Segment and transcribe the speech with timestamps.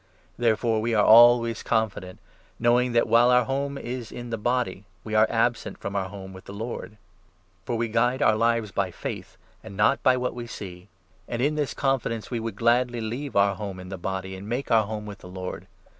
[0.35, 2.17] Therefore we are always confident,
[2.57, 6.09] knowing that, while our 6 home is in the body, we are absent from our
[6.09, 6.97] home with the Lord.
[7.65, 10.87] For we guide our lives by faith, and not by what we 7 see.
[11.27, 14.49] And in this confidence we would gladly leave our home 8 in the body, and
[14.49, 15.67] make our home with the Lord.